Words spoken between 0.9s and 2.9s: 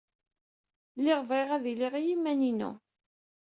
Lliɣ bɣiɣ ad iliɣ i yiman-inu.